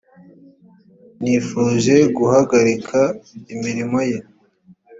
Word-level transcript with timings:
nifuje 1.21 1.95
guhagarika 2.17 2.99
imirimo 3.53 3.99
ye. 4.09 4.17